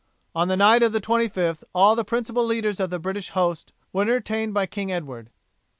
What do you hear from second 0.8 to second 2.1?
of the 25th all the